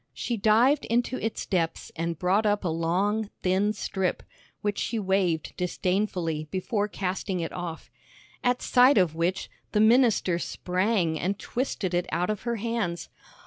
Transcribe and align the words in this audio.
She 0.15 0.35
dived 0.35 0.85
into 0.85 1.17
its 1.23 1.45
depths 1.45 1.91
and 1.95 2.17
brought 2.17 2.47
up 2.47 2.63
a 2.63 2.67
long, 2.69 3.29
thin 3.43 3.71
strip, 3.71 4.23
which 4.61 4.79
she 4.79 4.97
waved 4.97 5.53
disdainfully 5.57 6.47
before 6.49 6.87
casting 6.87 7.39
it 7.39 7.51
off. 7.51 7.91
At 8.43 8.63
sight 8.63 8.97
of 8.97 9.13
which, 9.13 9.47
the 9.73 9.79
minister 9.79 10.39
sprang 10.39 11.19
and 11.19 11.37
twisted 11.37 11.93
it 11.93 12.07
out 12.11 12.31
of 12.31 12.41
her 12.49 12.55
hands. 12.55 13.09